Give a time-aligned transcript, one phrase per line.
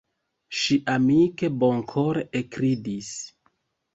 [0.59, 3.13] Ŝi amike, bonkore ekridis.